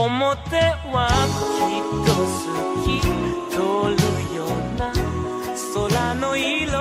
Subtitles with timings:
[0.00, 0.56] 表
[0.92, 1.08] は
[1.56, 2.44] きっと好
[2.84, 3.00] き
[3.50, 3.56] 通
[3.94, 4.48] るよう
[4.78, 4.92] な
[5.74, 6.78] 空の色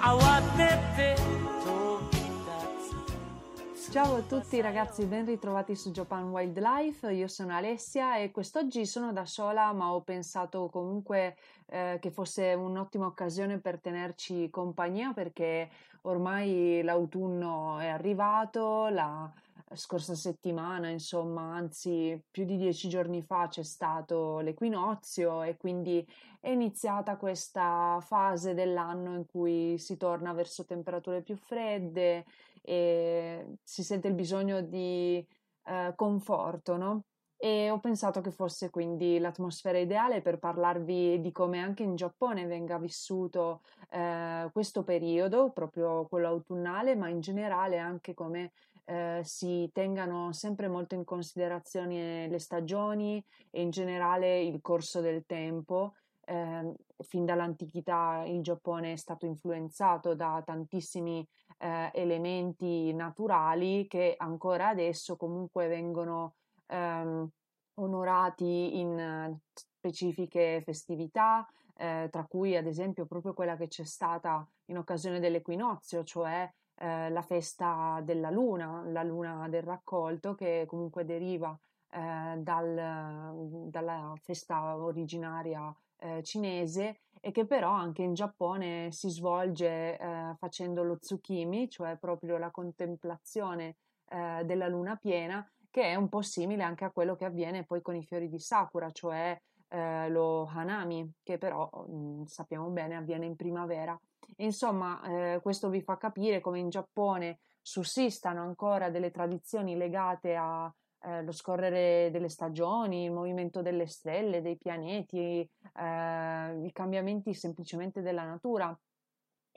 [0.00, 1.16] 慌てて
[1.64, 9.12] 飛び立つ Ciao a tutti ragazzi, ben ritrovati su Japan Wildlife, io sono Alessia e quest'oggi sono
[9.12, 11.36] da sola ma ho pensato comunque
[11.66, 15.70] eh, che fosse un'ottima occasione per tenerci compagnia perché
[16.02, 19.30] ormai l'autunno è arrivato, la
[19.75, 26.05] scorsa settimana, insomma, anzi più di dieci giorni fa c'è stato l'equinozio e quindi
[26.39, 32.25] è iniziata questa fase dell'anno in cui si torna verso temperature più fredde
[32.61, 35.25] e si sente il bisogno di
[35.65, 37.03] eh, conforto, no?
[37.41, 42.45] E ho pensato che fosse quindi l'atmosfera ideale per parlarvi di come anche in Giappone
[42.45, 43.61] venga vissuto
[43.91, 48.51] eh, questo periodo, proprio quello autunnale, ma in generale anche come
[48.89, 55.25] eh, si tengano sempre molto in considerazione le stagioni e in generale il corso del
[55.27, 55.93] tempo.
[56.25, 56.73] Eh,
[57.03, 61.25] fin dall'antichità il Giappone è stato influenzato da tantissimi
[61.59, 66.33] eh, elementi naturali che ancora adesso comunque vengono
[66.65, 67.29] ehm,
[67.75, 71.47] onorati in specifiche festività,
[71.77, 77.09] eh, tra cui ad esempio proprio quella che c'è stata in occasione dell'equinozio, cioè eh,
[77.09, 81.57] la festa della luna, la luna del raccolto, che comunque deriva
[81.91, 89.97] eh, dal, dalla festa originaria eh, cinese e che però anche in Giappone si svolge
[89.97, 93.75] eh, facendo lo tsukimi, cioè proprio la contemplazione
[94.09, 97.81] eh, della luna piena, che è un po' simile anche a quello che avviene poi
[97.81, 102.95] con i fiori di sakura, cioè eh, lo hanami, che però mh, mm, sappiamo bene
[102.95, 103.99] avviene in primavera.
[104.37, 110.73] Insomma, eh, questo vi fa capire come in Giappone sussistano ancora delle tradizioni legate allo
[111.01, 115.39] eh, scorrere delle stagioni, il movimento delle stelle, dei pianeti,
[115.77, 118.77] eh, i cambiamenti semplicemente della natura.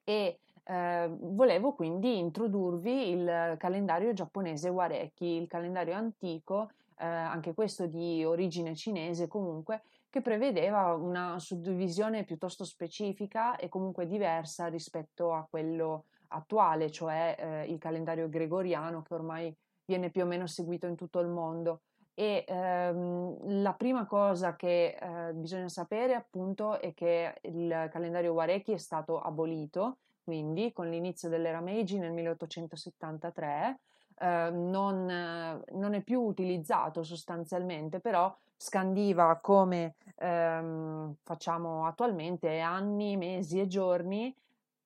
[0.04, 6.70] E eh, volevo quindi introdurvi il calendario giapponese Wareki, il calendario antico,
[7.02, 14.06] eh, anche questo di origine cinese comunque, che prevedeva una suddivisione piuttosto specifica e comunque
[14.06, 19.54] diversa rispetto a quello attuale, cioè eh, il calendario gregoriano che ormai
[19.84, 21.80] viene più o meno seguito in tutto il mondo.
[22.14, 28.72] E ehm, la prima cosa che eh, bisogna sapere appunto è che il calendario Wareki
[28.72, 33.80] è stato abolito, quindi con l'inizio dell'era Meiji nel 1873,
[34.22, 43.58] eh, non, non, è più utilizzato sostanzialmente, però scandiva come ehm, facciamo attualmente anni, mesi
[43.58, 44.32] e giorni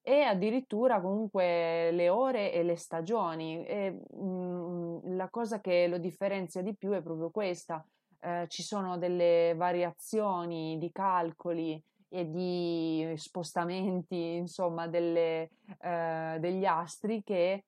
[0.01, 3.63] e addirittura comunque le ore e le stagioni.
[3.67, 7.85] E, mh, mm, la cosa che lo differenzia di più è proprio questa.
[8.21, 17.23] Eh, ci sono delle variazioni di calcoli e di spostamenti, insomma, delle, eh, degli astri
[17.23, 17.65] che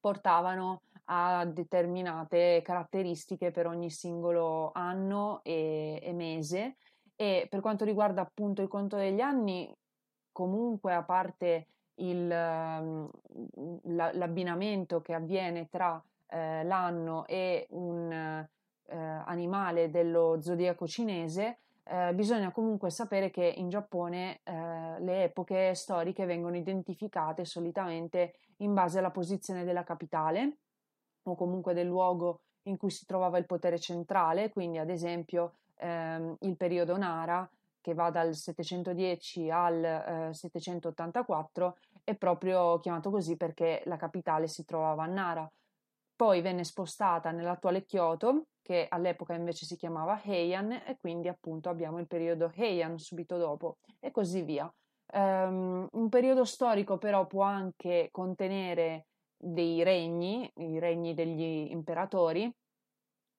[0.00, 6.76] portavano a determinate caratteristiche per ogni singolo anno e, e mese.
[7.16, 9.74] E per quanto riguarda appunto il conto degli anni
[10.32, 11.66] comunque a parte
[11.96, 13.08] il, mhmm,
[13.82, 21.58] l'abbinamento che avviene tra eh, l'anno e un eh, animale dello zodiaco cinese
[21.90, 28.74] eh, bisogna comunque sapere che in Giappone eh, le epoche storiche vengono identificate solitamente in
[28.74, 30.58] base alla posizione della capitale
[31.30, 36.36] o comunque del luogo in cui si trovava il potere centrale, quindi ad esempio ehm,
[36.40, 37.48] il periodo Nara
[37.80, 44.64] che va dal 710 al eh, 784 è proprio chiamato così perché la capitale si
[44.64, 45.50] trovava a Nara.
[46.16, 52.00] poi venne spostata nell'attuale Kyoto, che all'epoca invece si chiamava Heian, e quindi appunto abbiamo
[52.00, 54.70] il periodo Heian subito dopo, e così via.
[55.12, 59.06] Um, un periodo storico però può anche contenere
[59.38, 62.52] dei regni, i regni degli imperatori,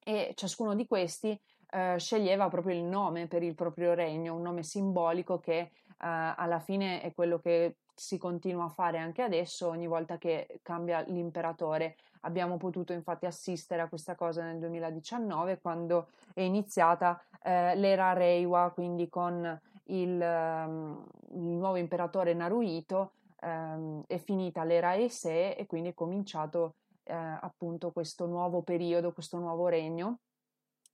[0.01, 1.39] e ciascuno di questi
[1.71, 6.59] uh, sceglieva proprio il nome per il proprio regno, un nome simbolico che uh, alla
[6.59, 11.97] fine è quello che si continua a fare anche adesso ogni volta che cambia l'imperatore.
[12.21, 18.71] Abbiamo potuto infatti assistere a questa cosa nel 2019 quando è iniziata eh, l'era Reiwa,
[18.73, 25.89] quindi con il, um, il nuovo imperatore Naruhito, um, è finita l'era Eise e quindi
[25.89, 30.19] è cominciato eh, appunto questo nuovo periodo, questo nuovo regno.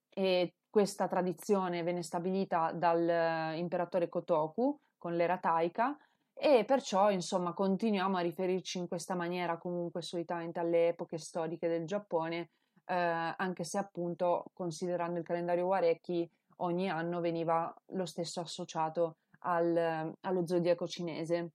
[0.10, 5.98] E questa tradizione venne stabilita dall'imperatore Kotoku con l'era Taika
[6.34, 11.86] e perciò insomma continuiamo a riferirci in questa maniera comunque solitamente alle epoche storiche del
[11.86, 12.50] Giappone
[12.86, 12.94] eh,
[13.38, 20.46] anche se appunto considerando il calendario Wareki ogni anno veniva lo stesso associato al, allo
[20.46, 21.52] zodiaco cinese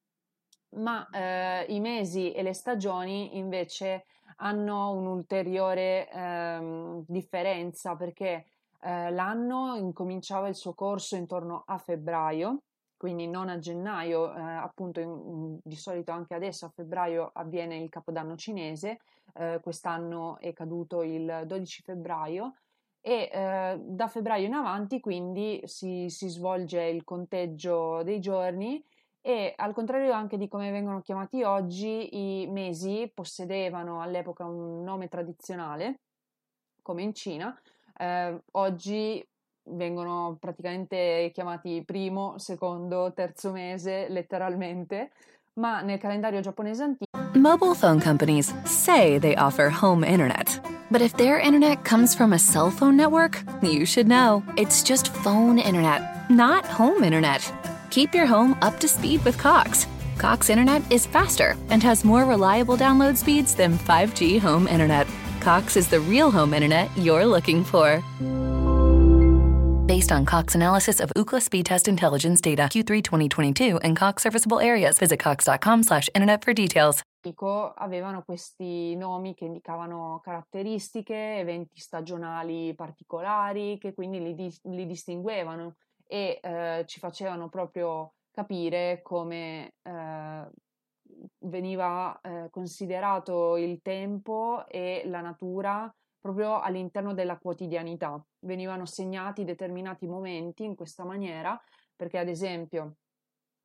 [0.76, 4.04] ma eh, i mesi e le stagioni invece
[4.36, 8.46] hanno un'ulteriore eh, differenza perché
[8.82, 12.62] eh, l'anno incominciava il suo corso intorno a febbraio
[13.00, 17.88] quindi non a gennaio, eh, appunto in, di solito anche adesso a febbraio avviene il
[17.88, 18.98] capodanno cinese,
[19.36, 22.56] eh, quest'anno è caduto il 12 febbraio
[23.00, 28.84] e eh, da febbraio in avanti quindi si, si, svolge il conteggio dei giorni
[29.22, 35.08] e al contrario anche di come vengono chiamati oggi, i mesi possedevano all'epoca un nome
[35.08, 36.00] tradizionale,
[36.82, 37.58] come in Cina.
[37.96, 39.26] Eh, oggi
[39.64, 45.12] vengono praticamente chiamati primo, secondo, terzo mese, letteralmente,
[45.54, 47.18] ma nel calendario giapponese antico.
[47.34, 50.60] Mobile phone companies say they offer home internet.
[50.90, 54.42] But if their internet comes from a cell phone network, you should know.
[54.56, 57.69] It's just phone internet, not home internet.
[57.90, 59.86] Keep your home up to speed with Cox.
[60.16, 65.06] Cox internet is faster and has more reliable download speeds than 5G home internet.
[65.40, 68.02] Cox is the real home internet you're looking for
[69.90, 74.60] based on Cox analysis of Ookla speed test intelligence data Q3 2022 and Cox serviceable
[74.60, 75.00] areas.
[75.00, 77.02] Visit cox.com slash internet for details.
[77.76, 85.74] Avevano questi nomi che indicavano caratteristiche, eventi stagionali particolari che quindi li, li distinguevano
[86.10, 90.50] e eh, ci facevano proprio capire come eh,
[91.38, 98.20] veniva eh, considerato il tempo e la natura proprio all'interno della quotidianità.
[98.40, 101.58] Venivano segnati determinati momenti in questa maniera,
[101.94, 102.96] perché ad esempio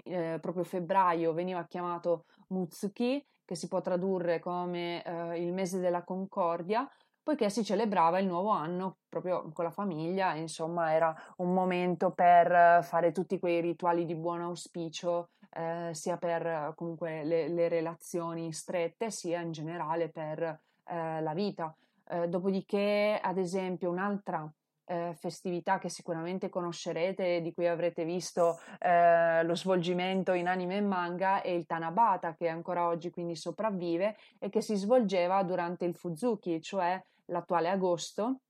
[0.04, 6.04] eh, proprio febbraio veniva chiamato Mutsuki, che si può tradurre come eh, il mese della
[6.04, 6.88] concordia,
[7.26, 12.84] poiché si celebrava il nuovo anno proprio con la famiglia, insomma era un momento per
[12.84, 19.10] fare tutti quei rituali di buon auspicio, eh, sia per comunque le, le, relazioni strette,
[19.10, 21.76] sia in generale per eh, la vita.
[22.08, 24.48] Eh, dopodiché, ad esempio, un'altra
[24.86, 30.82] eh, festività che sicuramente conoscerete, di cui avrete visto eh, lo svolgimento in anime e
[30.82, 35.96] manga, è il Tanabata, che ancora oggi quindi sopravvive e che si svolgeva durante il
[35.96, 38.42] Fuzuki, cioè l'attuale agosto,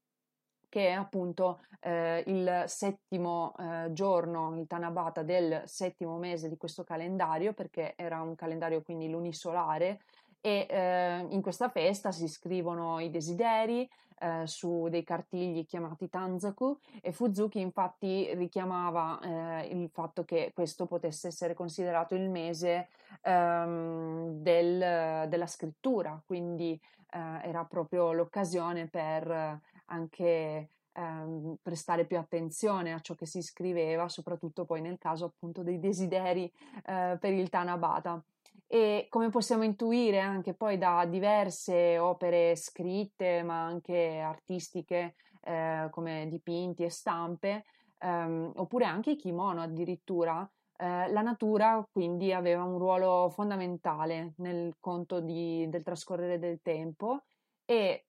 [0.70, 6.84] che è appunto eh, il settimo eh, giorno, il Tanabata del settimo mese di questo
[6.84, 10.02] calendario, perché era un calendario quindi lunisolare
[10.46, 16.78] e eh, in questa festa si scrivono i desideri eh, su dei cartigli chiamati Tanzaku
[17.02, 22.90] e Fuzuki infatti richiamava eh, il fatto che questo potesse essere considerato il mese
[23.24, 32.94] ehm, del, della scrittura, quindi eh, era proprio l'occasione per anche ehm, prestare più attenzione
[32.94, 36.46] a ciò che si scriveva, soprattutto poi nel caso appunto dei desideri
[36.86, 38.24] eh, per il Tanabata
[38.68, 46.28] e come possiamo intuire anche poi da diverse opere scritte ma anche artistiche eh, come
[46.30, 47.66] dipinti e stampe
[48.00, 54.76] ehm, oppure anche i kimono addirittura eh, la natura quindi aveva un ruolo fondamentale nel
[54.80, 57.24] conto di, del trascorrere del tempo
[57.66, 58.06] e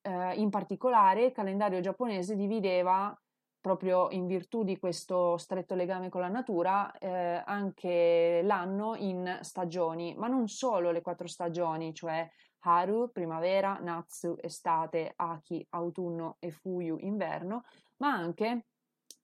[0.00, 3.16] eh, in particolare il calendario giapponese divideva
[3.60, 10.14] proprio in virtù di questo stretto legame con la natura, eh, anche l'anno in stagioni,
[10.16, 12.28] ma non solo le quattro stagioni, cioè
[12.60, 17.64] Haru, primavera, Natsu, estate, Aki, autunno e Fuyu, inverno,
[17.98, 18.66] ma anche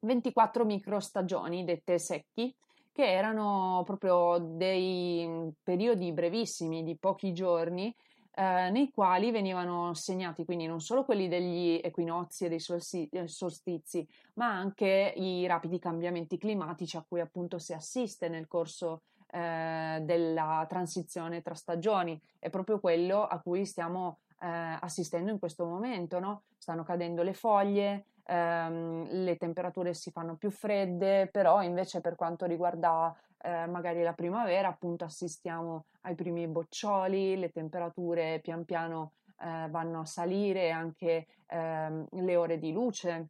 [0.01, 2.55] 24 microstagioni dette secchi,
[2.93, 7.95] che erano proprio dei periodi brevissimi di pochi giorni
[8.37, 14.07] eh, nei quali venivano segnati quindi non solo quelli degli equinozi e dei eh, solstizi,
[14.35, 20.65] ma anche i rapidi cambiamenti climatici a cui appunto si assiste nel corso eh, della
[20.69, 22.21] transizione tra stagioni.
[22.39, 26.43] È proprio quello a cui stiamo eh, assistendo in questo momento, no?
[26.59, 32.47] Stanno cadendo le foglie, ehm, le temperature si fanno più fredde, però invece per quanto
[32.47, 39.69] riguarda eh, magari la primavera, appunto assistiamo ai primi boccioli, le temperature pian piano eh,
[39.69, 43.29] vanno a salire, anche ehm, le ore di luce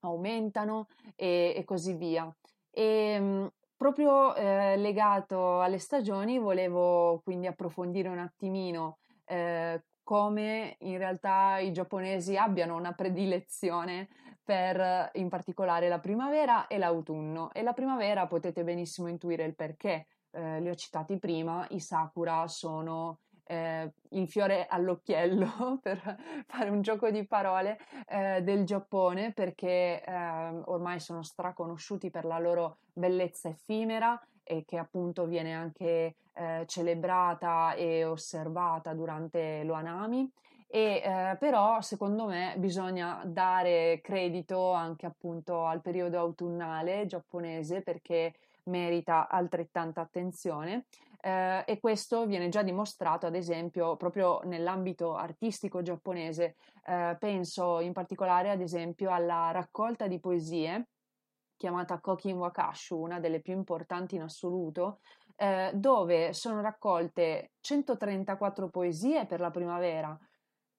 [0.00, 2.34] aumentano e, e così via.
[2.70, 10.98] E, ehm, proprio eh, legato alle stagioni volevo quindi approfondire un attimino eh, come in
[10.98, 14.08] realtà i giapponesi abbiano una predilezione
[14.44, 17.52] per in particolare la primavera e l'autunno.
[17.52, 22.46] E la primavera potete benissimo intuire il perché, eh, li ho citati prima, i sakura
[22.46, 30.02] sono eh, il fiore all'occhiello, per fare un gioco di parole, eh, del Giappone, perché
[30.02, 30.12] eh,
[30.66, 37.74] ormai sono straconosciuti per la loro bellezza effimera e che appunto viene anche eh, celebrata
[37.74, 40.30] e osservata durante l'Oanami
[40.74, 48.34] e eh, però secondo me bisogna dare credito anche appunto al periodo autunnale giapponese perché
[48.64, 50.86] merita altrettanta attenzione.
[51.20, 56.56] Eh, e questo viene già dimostrato ad esempio proprio nell'ambito artistico giapponese.
[56.84, 60.88] Eh, penso in particolare ad esempio alla raccolta di poesie
[61.56, 64.98] chiamata Kokin Wakashu, una delle più importanti in assoluto,
[65.36, 70.18] eh, dove sono raccolte 134 poesie per la primavera,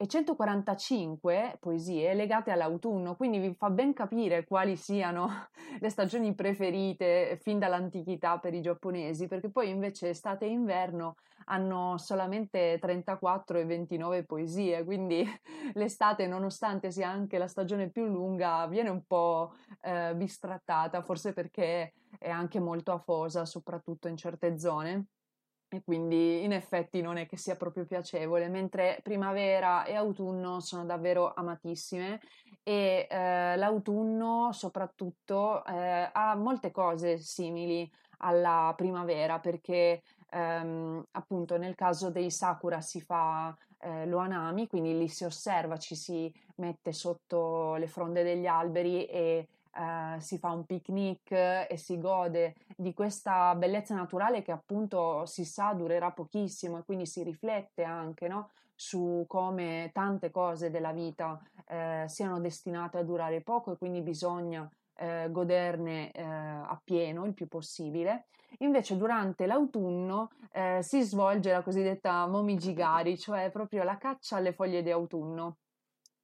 [0.05, 5.47] e 145 poesie legate all'autunno, quindi vi fa ben capire quali siano
[5.81, 11.97] le stagioni preferite fin dall'antichità per i giapponesi, perché poi invece estate e inverno hanno
[11.97, 15.27] solamente 34 e 29 poesie, quindi
[15.73, 21.93] l'estate, nonostante sia anche la stagione più lunga, viene un po' eh, bistrattata, forse perché
[22.19, 25.07] è anche molto afosa, soprattutto in certe zone
[25.67, 30.85] e quindi in effetti non è che sia proprio piacevole, mentre primavera e autunno sono
[30.85, 32.19] davvero amatissime
[32.63, 41.75] e eh, l'autunno soprattutto eh, ha molte cose simili alla primavera perché ehm, appunto nel
[41.75, 47.75] caso dei sakura si fa eh, l'oanami, quindi lì si osserva, ci si mette sotto
[47.75, 53.53] le fronde degli alberi e eh, si fa un picnic e si gode di questa
[53.55, 59.25] bellezza naturale che appunto si sa durerà pochissimo e quindi si riflette anche no, su
[59.27, 65.27] come tante cose della vita eh, siano destinate a durare poco e quindi bisogna eh,
[65.29, 68.27] goderne eh, appieno il più possibile.
[68.59, 74.81] Invece durante l'autunno eh, si svolge la cosiddetta momijigari, cioè proprio la caccia alle foglie
[74.81, 75.57] di autunno.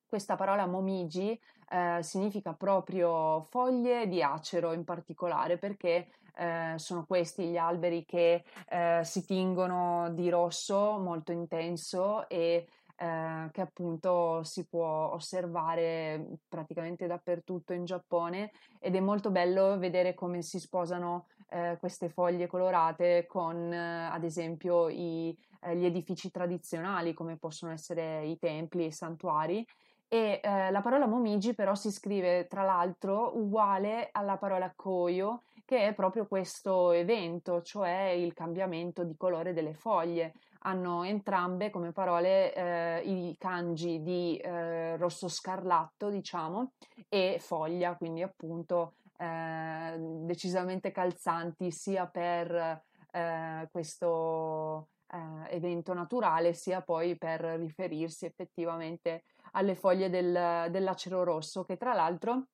[0.06, 1.40] Questa parola momiji
[1.72, 8.44] eh, significa proprio foglie di acero in particolare perché eh, sono questi gli alberi che
[8.70, 17.08] eh, si tingono di rosso molto intenso e eh, che appunto si può osservare praticamente
[17.08, 23.26] dappertutto in Giappone ed è molto bello vedere come si sposano eh, queste foglie colorate
[23.28, 25.36] con eh, ad esempio i,
[25.74, 29.66] gli edifici tradizionali come possono essere i templi e i santuari
[30.14, 35.88] e eh, la parola momiji però si scrive tra l'altro uguale alla parola koyo che
[35.88, 40.34] è proprio questo evento, cioè il cambiamento di colore delle foglie.
[40.64, 46.74] Hanno entrambe come parole eh, i kanji di eh, rosso scarlatto, diciamo,
[47.08, 56.82] e foglia, quindi appunto eh, decisamente calzanti sia per eh, questo eh, evento naturale sia
[56.82, 62.46] poi per riferirsi effettivamente alle foglie del, dell'acero rosso, che tra l'altro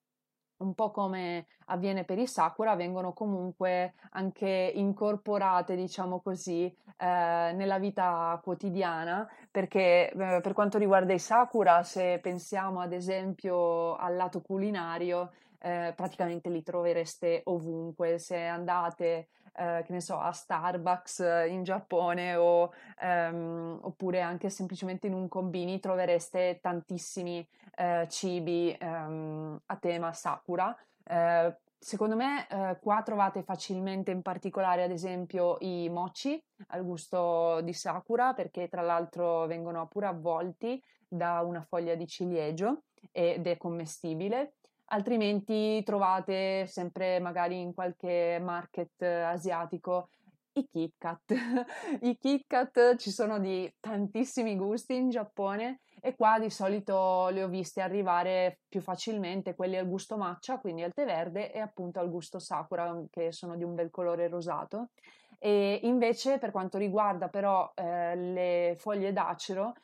[0.58, 7.78] un po' come avviene per i sakura, vengono comunque anche incorporate, diciamo così, eh, nella
[7.78, 14.40] vita quotidiana, perché eh, per quanto riguarda i sakura, se pensiamo ad esempio al lato
[14.40, 18.18] culinario, eh, praticamente li trovereste ovunque.
[18.18, 24.50] Se andate eh, che ne so, a Starbucks eh, in Giappone o, ehm, oppure anche
[24.50, 27.46] semplicemente in un combini trovereste tantissimi
[27.76, 30.76] eh, cibi ehm, a tema Sakura.
[31.04, 37.60] Eh, secondo me eh, qua trovate facilmente in particolare ad esempio i mochi al gusto
[37.62, 43.56] di Sakura perché tra l'altro vengono pure avvolti da una foglia di ciliegio ed è
[43.56, 44.54] commestibile
[44.88, 50.10] altrimenti trovate sempre magari in qualche market asiatico
[50.52, 51.32] i Kit Kat.
[52.02, 57.42] I Kit Kat ci sono di tantissimi gusti in Giappone e qua di solito li
[57.42, 62.00] ho visti arrivare più facilmente quelli al gusto matcha, quindi al tè verde e appunto
[62.00, 64.90] al gusto sakura che sono di un bel colore rosato.
[65.38, 69.74] E invece per quanto riguarda però eh, le foglie d'acero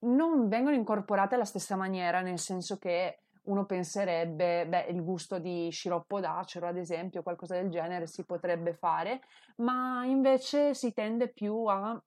[0.00, 5.68] non vengono incorporate alla stessa maniera, nel senso che uno penserebbe, beh, il gusto di
[5.70, 9.20] sciroppo d'acero, ad esempio, qualcosa del genere si potrebbe fare,
[9.56, 12.00] ma invece si tende più a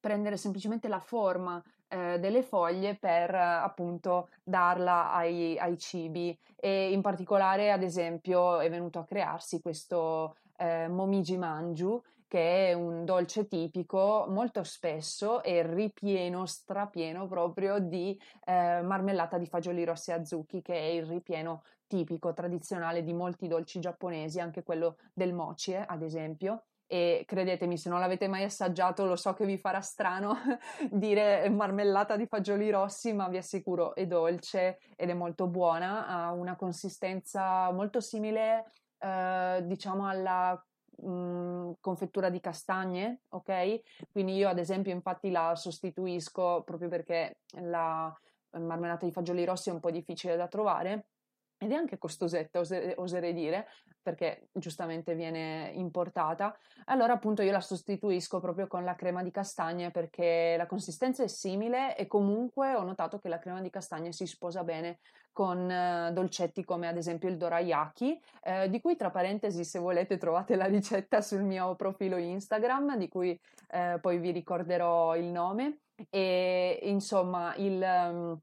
[0.00, 6.36] prendere semplicemente la forma eh, delle foglie per appunto darla ai, ai, cibi.
[6.56, 12.00] E in particolare ad esempio è venuto a crearsi questo eh, momiji manju
[12.30, 19.46] che è un dolce tipico molto spesso è ripieno, strapieno proprio di eh, marmellata di
[19.46, 24.62] fagioli rossi a zucchi, che è il ripieno tipico, tradizionale di molti dolci giapponesi, anche
[24.62, 26.66] quello del mochi, eh, ad esempio.
[26.86, 30.36] E credetemi, se non l'avete mai assaggiato, lo so che vi farà strano
[30.88, 36.30] dire marmellata di fagioli rossi, ma vi assicuro è dolce ed è molto buona, ha
[36.30, 38.66] una consistenza molto simile,
[39.00, 40.62] eh, diciamo, alla
[41.02, 43.80] mh, confettura di castagne, ok?
[44.12, 48.12] Quindi io ad esempio infatti la sostituisco proprio perché la
[48.58, 51.09] marmellata di fagioli rossi è un po' difficile da trovare
[51.62, 52.62] ed è anche costosetta,
[52.96, 53.66] oserei dire,
[54.00, 59.90] perché giustamente viene importata, allora appunto io la sostituisco proprio con la crema di castagne
[59.90, 64.24] perché la consistenza è simile e comunque ho notato che la crema di castagne si
[64.24, 65.00] sposa bene
[65.32, 70.16] con eh, dolcetti come ad esempio il dorayaki, eh, di cui tra parentesi se volete
[70.16, 73.38] trovate la ricetta sul mio profilo Instagram, di cui
[73.68, 75.80] eh, poi vi ricorderò il nome.
[76.08, 77.82] E insomma il...
[77.82, 78.40] Um,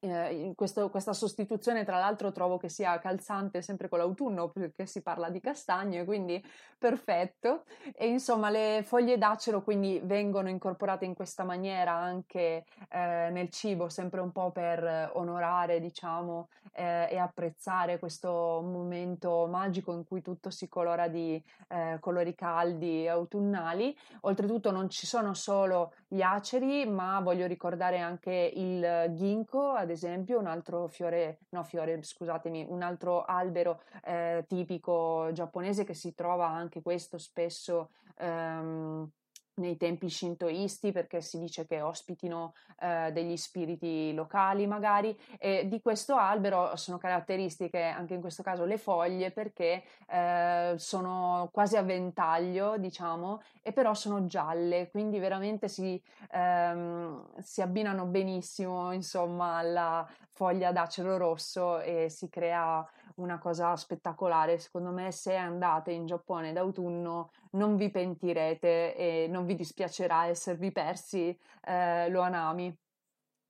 [0.00, 5.02] eh, questo, questa sostituzione, tra l'altro, trovo che sia calzante sempre con l'autunno perché si
[5.02, 6.42] parla di castagne, quindi
[6.78, 7.64] perfetto.
[7.96, 13.88] E insomma, le foglie d'acero quindi vengono incorporate in questa maniera anche eh, nel cibo,
[13.88, 20.50] sempre un po' per onorare, diciamo, eh, e apprezzare questo momento magico in cui tutto
[20.50, 23.96] si colora di eh, colori caldi autunnali.
[24.22, 30.38] Oltretutto, non ci sono solo gli aceri, ma voglio ricordare anche il ginkgo ad esempio,
[30.38, 36.46] un altro fiore, no fiore, scusatemi, un altro albero eh, tipico giapponese che si trova
[36.46, 39.10] anche questo spesso ehm,
[39.58, 45.80] nei templi shintoisti perché si dice che ospitino eh, degli spiriti locali magari e di
[45.80, 51.82] questo albero sono caratteristiche anche in questo caso le foglie perché eh, sono quasi a
[51.82, 60.08] ventaglio diciamo e però sono gialle quindi veramente si, ehm, si abbinano benissimo insomma alla
[60.30, 62.86] foglia d'acero rosso e si crea
[63.18, 64.58] una cosa spettacolare.
[64.58, 70.72] Secondo me, se andate in Giappone d'autunno, non vi pentirete e non vi dispiacerà esservi
[70.72, 72.76] persi eh, lo Anami.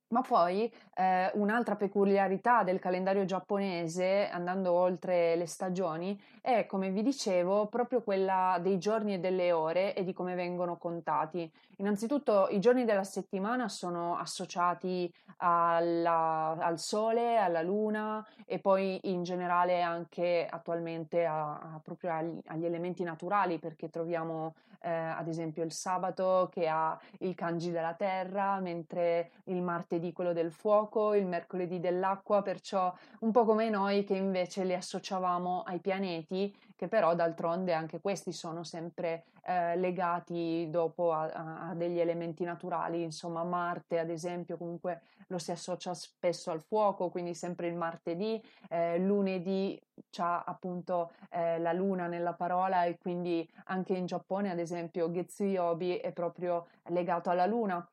[0.09, 7.03] Ma poi eh, un'altra peculiarità del calendario giapponese, andando oltre le stagioni, è, come vi
[7.03, 11.51] dicevo, proprio quella dei giorni e delle ore e di come vengono contati.
[11.77, 19.23] Innanzitutto i giorni della settimana sono associati alla, al sole, alla luna e poi in
[19.23, 25.63] generale anche attualmente a, a proprio agli, agli, elementi naturali perché troviamo eh, ad esempio
[25.63, 31.25] il sabato che ha il kanji della terra, mentre il martedì quello del fuoco, il
[31.25, 37.13] mercoledì dell'acqua, perciò un po' come noi che invece li associavamo ai pianeti, che però
[37.13, 43.99] d'altronde anche questi sono sempre eh, legati dopo a, a, degli elementi naturali, insomma Marte
[43.99, 49.79] ad esempio comunque lo si associa spesso al fuoco, quindi sempre il martedì, eh, lunedì
[50.09, 55.97] c'ha appunto eh, la luna nella parola e quindi anche in Giappone ad esempio Getsuyobi
[55.97, 57.87] è proprio legato alla luna.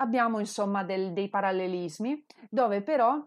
[0.00, 3.20] Abbiamo insomma del, dei parallelismi dove però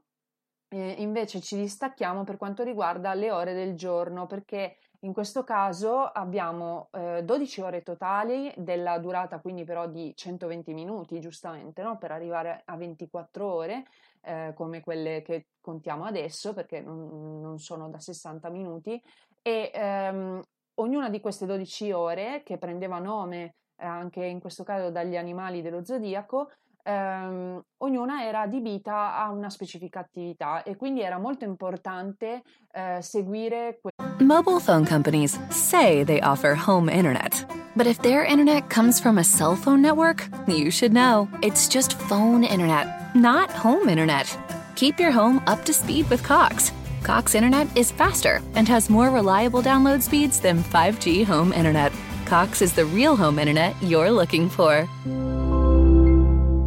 [0.74, 6.04] eh, invece ci distacchiamo per quanto riguarda le ore del giorno perché in questo caso
[6.04, 11.98] abbiamo eh, 12 ore totali della durata quindi però di 120 minuti giustamente no?
[11.98, 13.86] per arrivare a 24 ore
[14.22, 19.02] eh, come quelle che contiamo adesso perché non, non sono da 60 minuti
[19.42, 20.40] e ehm,
[20.76, 25.62] ognuna di queste 12 ore che prendeva nome eh, anche in questo caso dagli animali
[25.62, 26.52] dello zodiaco
[26.84, 33.80] ehm, ognuna era adibita a una specifica attività e quindi era molto importante eh, seguire.
[34.20, 37.46] Mobile phone companies say they offer home internet.
[37.76, 41.30] But if their internet comes from a cell phone network, you should know.
[41.42, 44.38] It's just phone internet, not home internet.
[44.76, 46.72] Keep your home up to speed with Cox.
[47.04, 51.92] Cox internet is faster and has more reliable download speeds than 5G home internet.
[52.26, 54.88] Cox is the real home internet you're looking for.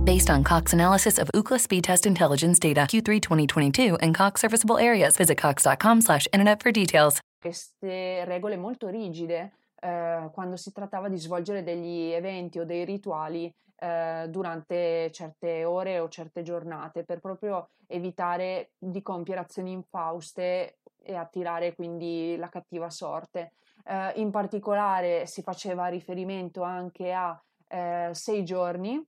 [0.05, 4.77] Based on Cox analysis of Ookla speed test intelligence data Q3 2022 and Cox serviceable
[4.77, 7.21] areas, visit cox.com/internet for details.
[7.40, 13.51] Queste regole molto rigide eh, quando si trattava di svolgere degli eventi o dei rituali
[13.77, 21.14] eh, durante certe ore o certe giornate per proprio evitare di compiere azioni infauste e
[21.14, 23.53] attirare quindi la cattiva sorte.
[23.87, 29.03] Eh, in particolare si faceva riferimento anche a eh, sei giorni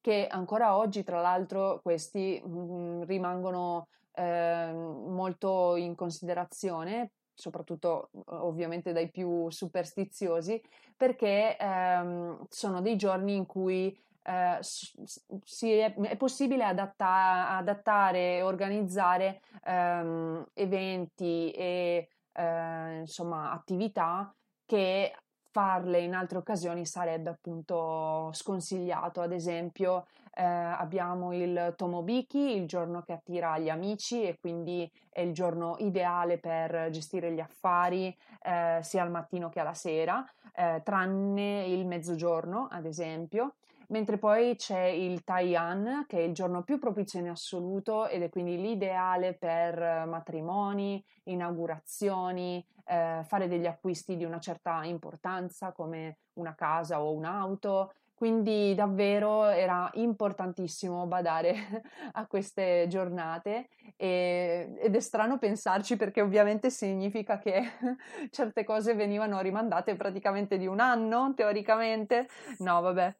[0.00, 8.92] che ancora oggi tra l'altro questi mh, mm, rimangono eh, molto in considerazione soprattutto ovviamente
[8.92, 10.60] dai più superstiziosi,
[10.96, 19.40] perché ehm, sono dei giorni in cui eh, è, è, possibile adatta, adattare e organizzare
[19.64, 24.34] ehm, eventi e eh, insomma attività
[24.66, 25.14] che
[25.58, 29.20] farle in altre occasioni sarebbe appunto sconsigliato.
[29.20, 35.20] Ad esempio, eh, abbiamo il Tomobiki, il giorno che attira gli amici e quindi è
[35.20, 40.80] il giorno ideale per gestire gli affari eh, sia al mattino che alla sera, eh,
[40.84, 43.54] tranne il mezzogiorno, ad esempio
[43.88, 48.28] mentre poi c'è il Taiyan, che è il giorno più propizio in assoluto ed è
[48.28, 56.54] quindi l'ideale per matrimoni, inaugurazioni, eh, fare degli acquisti di una certa importanza come una
[56.54, 57.92] casa o un'auto.
[58.14, 61.54] Quindi davvero era importantissimo badare
[62.14, 67.62] a queste giornate e, ed è strano pensarci perché ovviamente significa che
[68.30, 72.26] certe cose venivano rimandate praticamente di un anno, teoricamente.
[72.58, 73.14] No, vabbè,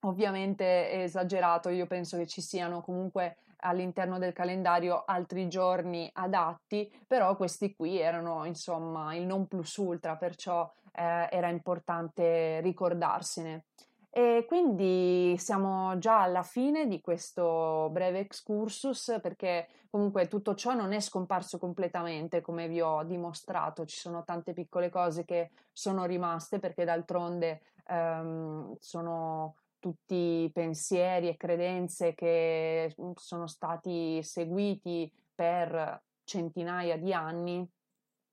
[0.00, 6.92] Ovviamente è esagerato, io penso che ci siano comunque all'interno del calendario altri giorni adatti,
[7.06, 13.64] però questi qui erano insomma il non plus ultra, perciò eh, era importante ricordarsene.
[14.10, 20.92] E quindi siamo già alla fine di questo breve excursus perché comunque tutto ciò non
[20.92, 26.58] è scomparso completamente come vi ho dimostrato, ci sono tante piccole cose che sono rimaste
[26.58, 36.96] perché d'altronde ehm, sono tutti pensieri e credenze che mhmm, sono stati seguiti per centinaia
[36.98, 37.68] di anni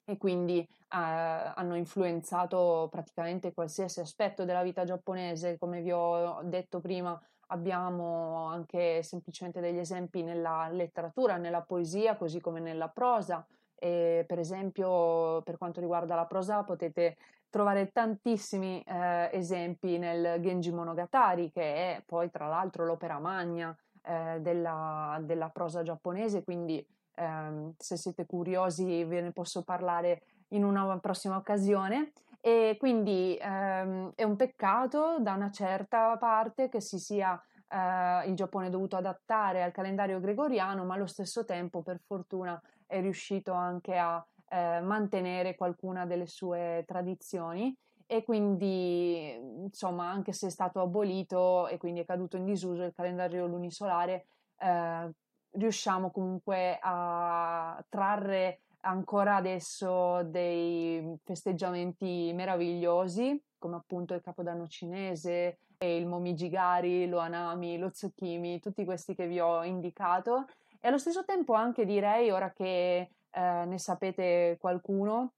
[0.08, 5.58] e quindi eh, hanno influenzato praticamente qualsiasi aspetto della vita giapponese.
[5.58, 12.40] Come vi ho detto prima, abbiamo anche semplicemente degli esempi nella letteratura, nella poesia, così
[12.40, 13.46] come nella prosa.
[13.78, 17.18] E per esempio, per quanto riguarda la prosa, potete
[17.50, 24.40] trovare tantissimi eh, esempi nel Genji Monogatari, che è poi tra l'altro l'opera magna eh,
[24.42, 31.00] della, della, prosa giapponese, quindi ehm, se siete curiosi ve ne posso parlare in una
[31.00, 32.12] prossima occasione.
[32.42, 38.36] E quindi ehm, è un peccato da una certa parte che si sia eh, il
[38.36, 43.98] Giappone dovuto adattare al calendario gregoriano, ma allo stesso tempo per fortuna è riuscito anche
[43.98, 44.24] a
[44.56, 47.76] eh, mantenere qualcuna delle sue tradizioni
[48.08, 52.94] e quindi insomma anche se è stato abolito e quindi è caduto in disuso il
[52.94, 54.28] calendario lunisolare
[54.60, 55.12] eh,
[55.52, 65.98] riusciamo comunque a trarre ancora adesso dei festeggiamenti meravigliosi come appunto il capodanno cinese e
[65.98, 70.46] il momijigari, lo anami, lo tsukimi, tutti questi che vi ho indicato.
[70.80, 75.34] E allo stesso tempo anche direi ora che eh, ne sapete qualcuno.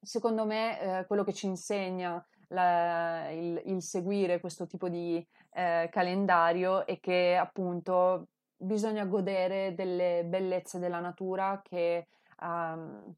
[0.00, 5.88] Secondo me eh, quello che ci insegna la, il, il, seguire questo tipo di eh,
[5.92, 12.08] calendario è che appunto bisogna godere delle bellezze della natura che
[12.40, 13.14] um,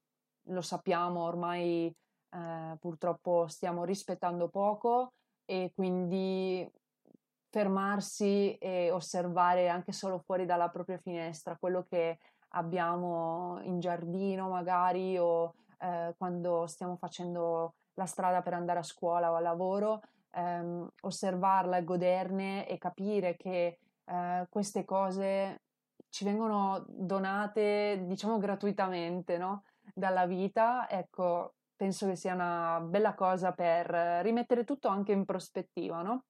[0.49, 1.95] lo sappiamo ormai
[2.31, 5.13] eh, purtroppo stiamo rispettando poco
[5.45, 6.71] e quindi
[7.51, 12.19] fermarsi e osservare anche solo fuori dalla propria finestra quello che
[12.55, 19.31] abbiamo in giardino magari o eh, quando stiamo facendo la strada per andare a scuola
[19.31, 25.63] o a lavoro, ehm, osservarla e goderne e capire che eh, queste cose
[26.09, 29.65] ci vengono donate, diciamo, gratuitamente, no?
[29.93, 33.87] Dalla vita, ecco, penso che sia una bella cosa per
[34.23, 36.25] rimettere tutto anche in prospettiva, no?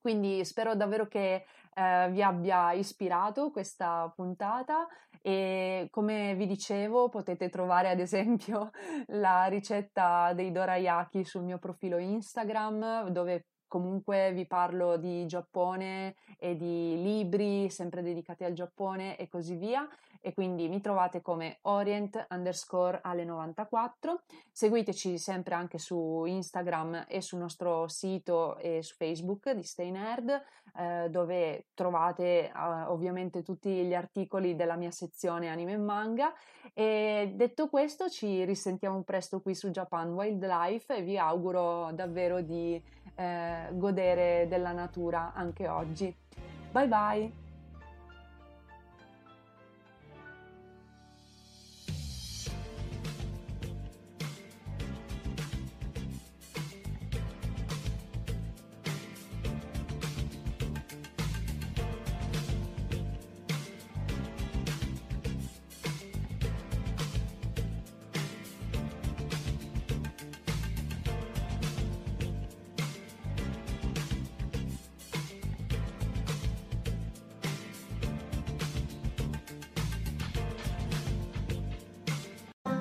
[0.00, 4.86] Quindi spero davvero che eh, vi abbia ispirato questa puntata
[5.26, 8.70] e come vi dicevo potete trovare ad esempio
[9.08, 16.56] la ricetta dei dorayaki sul mio profilo Instagram dove comunque vi parlo di Giappone e
[16.56, 19.88] di libri sempre dedicati al Giappone e così via
[20.26, 24.22] e quindi mi trovate come orient underscore alle 94.
[24.50, 30.42] Seguiteci sempre anche su Instagram e sul nostro sito e su Facebook di Stay Nerd,
[30.78, 32.52] eh, dove trovate eh,
[32.86, 36.32] ovviamente tutti gli articoli della mia sezione anime e manga.
[36.72, 42.82] E detto questo, ci risentiamo presto qui su Japan Wildlife e vi auguro davvero di
[43.14, 46.14] eh, godere della natura anche oggi.
[46.70, 47.43] Bye bye!